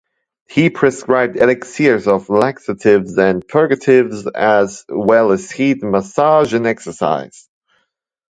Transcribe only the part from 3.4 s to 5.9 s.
purgatives, as well as heat,